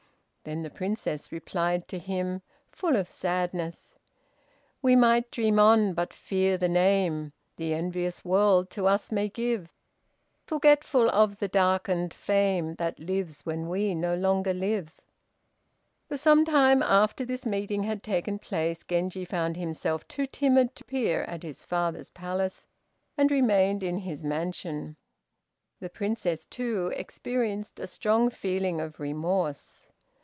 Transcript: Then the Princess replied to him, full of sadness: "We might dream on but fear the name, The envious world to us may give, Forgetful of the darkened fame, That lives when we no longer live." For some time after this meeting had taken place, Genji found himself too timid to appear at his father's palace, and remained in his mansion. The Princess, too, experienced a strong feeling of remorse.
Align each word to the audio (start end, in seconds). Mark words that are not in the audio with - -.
Then 0.43 0.63
the 0.63 0.71
Princess 0.71 1.31
replied 1.31 1.87
to 1.89 1.99
him, 1.99 2.41
full 2.71 2.95
of 2.95 3.07
sadness: 3.07 3.93
"We 4.81 4.95
might 4.95 5.29
dream 5.29 5.59
on 5.59 5.93
but 5.93 6.15
fear 6.15 6.57
the 6.57 6.67
name, 6.67 7.31
The 7.57 7.75
envious 7.75 8.25
world 8.25 8.71
to 8.71 8.87
us 8.87 9.11
may 9.11 9.29
give, 9.29 9.69
Forgetful 10.47 11.11
of 11.11 11.37
the 11.37 11.47
darkened 11.47 12.11
fame, 12.11 12.73
That 12.77 12.99
lives 12.99 13.45
when 13.45 13.69
we 13.69 13.93
no 13.93 14.15
longer 14.15 14.51
live." 14.51 14.99
For 16.09 16.17
some 16.17 16.43
time 16.43 16.81
after 16.81 17.23
this 17.23 17.45
meeting 17.45 17.83
had 17.83 18.01
taken 18.01 18.39
place, 18.39 18.83
Genji 18.83 19.25
found 19.25 19.57
himself 19.57 20.07
too 20.07 20.25
timid 20.25 20.75
to 20.77 20.83
appear 20.83 21.21
at 21.25 21.43
his 21.43 21.63
father's 21.63 22.09
palace, 22.09 22.65
and 23.15 23.29
remained 23.29 23.83
in 23.83 23.99
his 23.99 24.23
mansion. 24.23 24.95
The 25.79 25.89
Princess, 25.89 26.47
too, 26.47 26.91
experienced 26.95 27.79
a 27.79 27.85
strong 27.85 28.31
feeling 28.31 28.81
of 28.81 28.99
remorse. 28.99 29.85